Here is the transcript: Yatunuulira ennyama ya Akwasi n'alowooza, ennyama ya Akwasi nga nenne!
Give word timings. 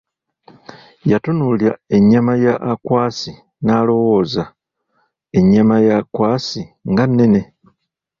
Yatunuulira 1.11 1.73
ennyama 1.97 2.33
ya 2.45 2.53
Akwasi 2.71 3.31
n'alowooza, 3.63 4.43
ennyama 5.37 5.75
ya 5.87 5.93
Akwasi 6.01 6.61
nga 6.91 7.03
nenne! 7.07 7.41